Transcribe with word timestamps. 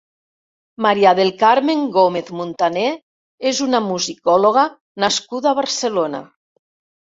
María 0.85 1.11
del 1.19 1.29
Carmen 1.43 1.83
Gómez 1.97 2.31
Muntané 2.39 2.87
és 3.53 3.61
una 3.67 3.83
musicòloga 3.91 4.67
nascuda 5.07 5.55
a 5.55 5.57
Barcelona. 5.63 6.27